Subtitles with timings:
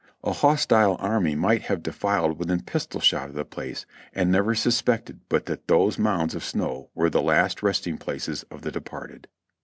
[0.23, 3.85] A hostile army might have defiled within pistol shot of the place
[4.15, 8.63] and never suspected but that those mounds of snow were the last resting places of
[8.63, 9.27] the departed.